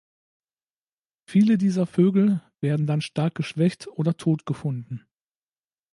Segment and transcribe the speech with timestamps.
[1.27, 5.05] Viele dieser Vögel werden dann stark geschwächt oder tot gefunden.